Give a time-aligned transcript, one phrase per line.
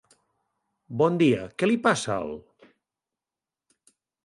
[1.01, 2.33] Bon dia, què li passa al??